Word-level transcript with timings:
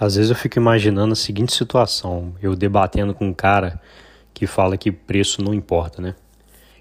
Às 0.00 0.14
vezes 0.14 0.30
eu 0.30 0.36
fico 0.36 0.58
imaginando 0.58 1.12
a 1.12 1.16
seguinte 1.16 1.52
situação: 1.52 2.34
eu 2.40 2.54
debatendo 2.54 3.12
com 3.12 3.26
um 3.26 3.34
cara 3.34 3.80
que 4.32 4.46
fala 4.46 4.76
que 4.76 4.92
preço 4.92 5.42
não 5.42 5.52
importa, 5.52 6.00
né? 6.00 6.14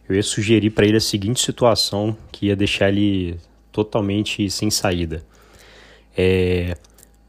Eu 0.07 0.15
ia 0.15 0.23
sugerir 0.23 0.69
para 0.69 0.85
ele 0.85 0.97
a 0.97 1.01
seguinte 1.01 1.41
situação 1.41 2.15
que 2.31 2.45
ia 2.47 2.55
deixar 2.55 2.89
ele 2.89 3.39
totalmente 3.71 4.49
sem 4.49 4.69
saída. 4.69 5.25
É, 6.15 6.77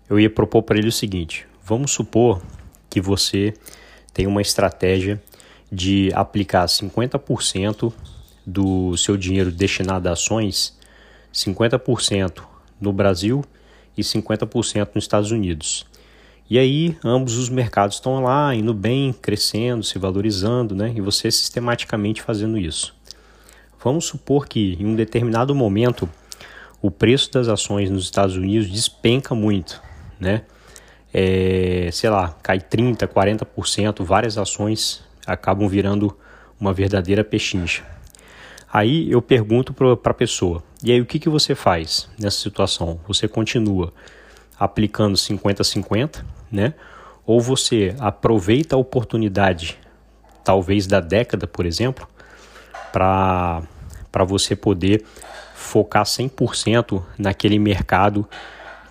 eu 0.09 0.21
ia 0.21 0.29
propor 0.29 0.62
para 0.62 0.79
ele 0.79 0.89
o 0.89 0.93
seguinte: 0.93 1.46
vamos 1.64 1.91
supor 1.91 2.43
que 2.91 3.00
você 3.00 3.55
tem 4.12 4.27
uma 4.27 4.43
estratégia 4.43 5.20
de 5.73 6.11
aplicar 6.14 6.66
50% 6.66 7.93
do 8.46 8.96
seu 8.96 9.16
dinheiro 9.16 9.50
destinado 9.50 10.09
a 10.09 10.12
ações, 10.12 10.79
50% 11.32 12.43
no 12.80 12.93
Brasil 12.93 13.43
e 13.99 14.03
50% 14.03 14.91
nos 14.95 15.05
Estados 15.05 15.30
Unidos. 15.30 15.84
E 16.48 16.59
aí, 16.59 16.97
ambos 17.05 17.37
os 17.37 17.51
mercados 17.51 17.97
estão 17.97 18.23
lá, 18.23 18.55
indo 18.55 18.73
bem, 18.73 19.12
crescendo, 19.12 19.84
se 19.84 19.98
valorizando, 19.98 20.74
né? 20.74 20.93
E 20.97 21.01
você 21.01 21.30
sistematicamente 21.30 22.23
fazendo 22.23 22.57
isso. 22.57 22.97
Vamos 23.84 24.07
supor 24.07 24.48
que 24.48 24.77
em 24.80 24.87
um 24.87 24.95
determinado 24.95 25.55
momento 25.55 26.09
o 26.80 26.91
preço 26.91 27.30
das 27.33 27.48
ações 27.48 27.91
nos 27.91 28.05
Estados 28.05 28.37
Unidos 28.37 28.71
despenca 28.71 29.34
muito, 29.34 29.83
né? 30.19 30.43
É, 31.12 31.91
sei 31.93 32.09
lá, 32.09 32.35
cai 32.43 32.60
30%, 32.60 33.07
40%, 33.09 34.02
várias 34.02 34.38
ações 34.38 35.02
acabam 35.27 35.69
virando 35.69 36.16
uma 36.59 36.73
verdadeira 36.73 37.23
pechincha. 37.23 37.85
Aí 38.73 39.11
eu 39.11 39.23
pergunto 39.23 39.73
para 39.73 40.11
a 40.11 40.15
pessoa: 40.15 40.63
e 40.83 40.93
aí 40.93 41.01
o 41.01 41.07
que, 41.07 41.19
que 41.19 41.29
você 41.29 41.55
faz 41.55 42.09
nessa 42.19 42.39
situação? 42.39 43.01
Você 43.07 43.27
continua 43.27 43.93
aplicando 44.59 45.17
50-50, 45.17 46.25
né? 46.51 46.75
Ou 47.25 47.41
você 47.41 47.95
aproveita 47.99 48.77
a 48.77 48.79
oportunidade, 48.79 49.79
talvez 50.45 50.87
da 50.87 51.01
década, 51.01 51.47
por 51.47 51.66
exemplo, 51.66 52.09
para 52.93 53.63
você 54.27 54.57
poder 54.57 55.05
focar 55.55 56.05
100% 56.05 57.03
naquele 57.19 57.59
mercado 57.59 58.27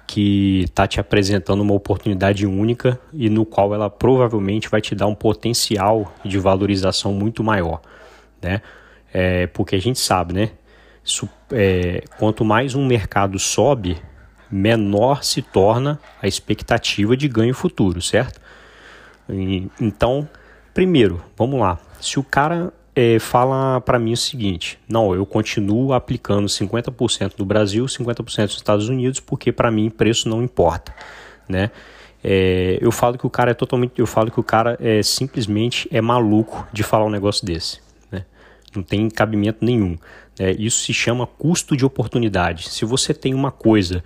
que 0.05 0.61
está 0.63 0.87
te 0.87 0.99
apresentando 0.99 1.61
uma 1.61 1.73
oportunidade 1.73 2.45
única 2.45 2.99
e 3.11 3.29
no 3.29 3.45
qual 3.45 3.73
ela 3.73 3.89
provavelmente 3.89 4.69
vai 4.69 4.79
te 4.79 4.95
dar 4.95 5.07
um 5.07 5.15
potencial 5.15 6.13
de 6.23 6.37
valorização 6.37 7.11
muito 7.11 7.43
maior, 7.43 7.81
né? 8.41 8.61
É, 9.13 9.47
porque 9.47 9.75
a 9.75 9.79
gente 9.79 9.99
sabe, 9.99 10.33
né? 10.33 10.51
É, 11.51 12.03
quanto 12.17 12.43
mais 12.43 12.75
um 12.75 12.85
mercado 12.85 13.39
sobe, 13.39 13.97
menor 14.51 15.23
se 15.23 15.41
torna 15.41 15.99
a 16.21 16.27
expectativa 16.27 17.15
de 17.15 17.27
ganho 17.27 17.53
futuro, 17.53 18.01
certo? 18.01 18.39
Então, 19.79 20.27
primeiro, 20.73 21.23
vamos 21.37 21.59
lá. 21.59 21.79
Se 21.99 22.19
o 22.19 22.23
cara 22.23 22.73
é, 22.95 23.19
fala 23.19 23.79
para 23.81 23.99
mim 23.99 24.13
o 24.13 24.17
seguinte: 24.17 24.79
não, 24.87 25.13
eu 25.13 25.25
continuo 25.25 25.93
aplicando 25.93 26.47
50% 26.47 27.33
no 27.37 27.45
Brasil, 27.45 27.85
50% 27.85 28.41
nos 28.43 28.55
Estados 28.55 28.89
Unidos, 28.89 29.19
porque 29.19 29.51
para 29.51 29.71
mim 29.71 29.89
preço 29.89 30.27
não 30.29 30.41
importa, 30.41 30.93
né? 31.47 31.71
É, 32.23 32.77
eu 32.81 32.91
falo 32.91 33.17
que 33.17 33.27
o 33.27 33.29
cara 33.29 33.51
é 33.51 33.53
totalmente, 33.53 33.99
eu 33.99 34.07
falo 34.07 34.31
que 34.31 34.39
o 34.39 34.43
cara 34.43 34.77
é 34.81 35.03
simplesmente 35.03 35.87
é 35.91 36.01
maluco 36.01 36.67
de 36.73 36.83
falar 36.83 37.05
um 37.05 37.09
negócio 37.09 37.45
desse 37.45 37.86
não 38.77 38.83
tem 38.83 39.09
cabimento 39.09 39.65
nenhum. 39.65 39.97
É, 40.39 40.51
isso 40.51 40.79
se 40.79 40.93
chama 40.93 41.25
custo 41.25 41.75
de 41.75 41.85
oportunidade. 41.85 42.69
Se 42.69 42.85
você 42.85 43.13
tem 43.13 43.33
uma 43.33 43.51
coisa 43.51 44.03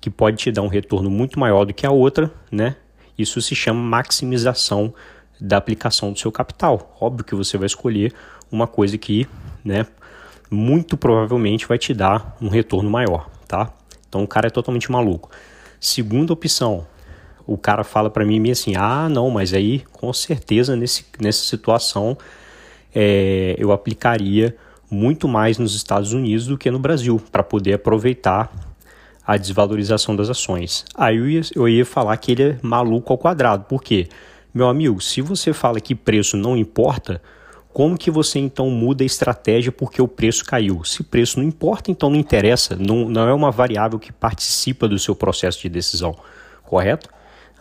que 0.00 0.10
pode 0.10 0.36
te 0.36 0.52
dar 0.52 0.62
um 0.62 0.68
retorno 0.68 1.10
muito 1.10 1.38
maior 1.38 1.64
do 1.64 1.74
que 1.74 1.86
a 1.86 1.90
outra, 1.90 2.32
né, 2.50 2.76
isso 3.18 3.40
se 3.40 3.54
chama 3.54 3.80
maximização 3.80 4.94
da 5.40 5.56
aplicação 5.56 6.12
do 6.12 6.18
seu 6.18 6.30
capital. 6.30 6.96
Óbvio 7.00 7.24
que 7.24 7.34
você 7.34 7.56
vai 7.56 7.66
escolher 7.66 8.12
uma 8.50 8.66
coisa 8.66 8.96
que, 8.98 9.26
né, 9.64 9.86
muito 10.50 10.96
provavelmente 10.96 11.66
vai 11.66 11.78
te 11.78 11.94
dar 11.94 12.36
um 12.40 12.48
retorno 12.48 12.90
maior, 12.90 13.30
tá? 13.46 13.72
Então 14.08 14.22
o 14.22 14.28
cara 14.28 14.48
é 14.48 14.50
totalmente 14.50 14.90
maluco. 14.90 15.30
Segunda 15.78 16.32
opção, 16.32 16.86
o 17.46 17.56
cara 17.56 17.84
fala 17.84 18.10
para 18.10 18.24
mim 18.24 18.50
assim: 18.50 18.74
"Ah, 18.76 19.08
não, 19.08 19.30
mas 19.30 19.54
aí 19.54 19.80
com 19.92 20.12
certeza 20.12 20.76
nesse, 20.76 21.06
nessa 21.20 21.44
situação 21.44 22.18
é, 22.94 23.54
eu 23.58 23.72
aplicaria 23.72 24.56
muito 24.90 25.28
mais 25.28 25.58
nos 25.58 25.74
Estados 25.74 26.12
Unidos 26.12 26.46
do 26.46 26.58
que 26.58 26.70
no 26.70 26.78
Brasil, 26.78 27.20
para 27.30 27.42
poder 27.42 27.74
aproveitar 27.74 28.52
a 29.24 29.36
desvalorização 29.36 30.16
das 30.16 30.28
ações. 30.28 30.84
Aí 30.94 31.16
eu 31.16 31.28
ia, 31.28 31.40
eu 31.54 31.68
ia 31.68 31.86
falar 31.86 32.16
que 32.16 32.32
ele 32.32 32.42
é 32.42 32.58
maluco 32.62 33.12
ao 33.12 33.18
quadrado. 33.18 33.64
Por 33.64 33.82
quê? 33.82 34.08
Meu 34.52 34.68
amigo, 34.68 35.00
se 35.00 35.20
você 35.20 35.52
fala 35.52 35.80
que 35.80 35.94
preço 35.94 36.36
não 36.36 36.56
importa, 36.56 37.22
como 37.72 37.96
que 37.96 38.10
você 38.10 38.40
então 38.40 38.68
muda 38.68 39.04
a 39.04 39.06
estratégia 39.06 39.70
porque 39.70 40.02
o 40.02 40.08
preço 40.08 40.44
caiu? 40.44 40.82
Se 40.82 41.04
preço 41.04 41.38
não 41.38 41.46
importa, 41.46 41.90
então 41.90 42.10
não 42.10 42.16
interessa, 42.16 42.76
não, 42.76 43.08
não 43.08 43.28
é 43.28 43.32
uma 43.32 43.52
variável 43.52 43.98
que 43.98 44.12
participa 44.12 44.88
do 44.88 44.98
seu 44.98 45.14
processo 45.14 45.60
de 45.60 45.68
decisão, 45.68 46.16
correto? 46.64 47.08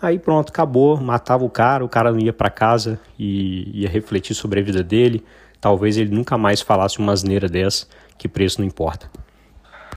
Aí 0.02 0.18
pronto, 0.18 0.50
acabou, 0.50 1.00
matava 1.00 1.44
o 1.44 1.50
cara, 1.50 1.84
o 1.84 1.90
cara 1.90 2.12
não 2.12 2.20
ia 2.20 2.32
para 2.32 2.50
casa 2.50 3.00
e 3.18 3.82
ia 3.82 3.90
refletir 3.90 4.34
sobre 4.34 4.60
a 4.62 4.64
vida 4.64 4.82
dele. 4.82 5.24
Talvez 5.60 5.98
ele 5.98 6.16
nunca 6.16 6.38
mais 6.38 6.62
falasse 6.62 7.00
uma 7.00 7.12
asneira 7.12 7.50
dessa, 7.50 7.86
que 8.18 8.28
preço 8.28 8.62
não 8.62 8.68
importa. 8.68 9.10